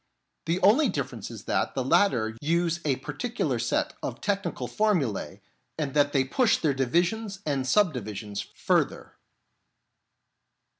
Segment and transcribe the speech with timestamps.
[0.47, 5.41] The only difference is that the latter use a particular set of technical formulae
[5.77, 9.13] and that they push their divisions and sub divisions further.